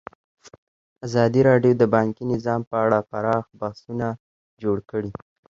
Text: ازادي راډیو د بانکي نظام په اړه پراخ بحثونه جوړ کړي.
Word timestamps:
ازادي 1.05 1.41
راډیو 1.49 1.73
د 1.77 1.83
بانکي 1.93 2.23
نظام 2.33 2.61
په 2.69 2.75
اړه 2.85 2.97
پراخ 3.09 3.45
بحثونه 3.59 4.07
جوړ 4.61 4.77
کړي. 4.91 5.11